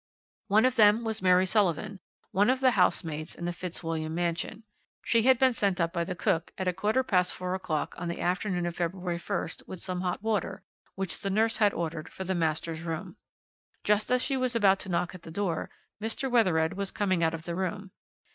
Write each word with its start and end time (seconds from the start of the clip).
"One 0.47 0.65
of 0.65 0.77
them 0.77 1.03
was 1.03 1.21
Mary 1.21 1.45
Sullivan, 1.45 1.99
one 2.31 2.49
of 2.49 2.59
the 2.59 2.71
housemaids 2.71 3.35
in 3.35 3.45
the 3.45 3.53
Fitzwilliam 3.53 4.15
mansion. 4.15 4.63
She 5.03 5.21
had 5.21 5.37
been 5.37 5.53
sent 5.53 5.79
up 5.79 5.93
by 5.93 6.03
the 6.03 6.15
cook 6.15 6.51
at 6.57 6.67
a 6.67 6.73
quarter 6.73 7.03
past 7.03 7.35
four 7.35 7.53
o'clock 7.53 7.93
on 7.99 8.07
the 8.07 8.19
afternoon 8.19 8.65
of 8.65 8.77
February 8.77 9.19
1st 9.19 9.67
with 9.67 9.79
some 9.79 10.01
hot 10.01 10.23
water, 10.23 10.63
which 10.95 11.19
the 11.19 11.29
nurse 11.29 11.57
had 11.57 11.71
ordered, 11.75 12.09
for 12.11 12.23
the 12.23 12.33
master's 12.33 12.81
room. 12.81 13.17
Just 13.83 14.11
as 14.11 14.23
she 14.23 14.35
was 14.35 14.55
about 14.55 14.79
to 14.79 14.89
knock 14.89 15.13
at 15.13 15.21
the 15.21 15.29
door 15.29 15.69
Mr. 16.01 16.31
Wethered 16.31 16.73
was 16.75 16.89
coming 16.89 17.21
out 17.23 17.35
of 17.35 17.43
the 17.43 17.53
room. 17.53 17.91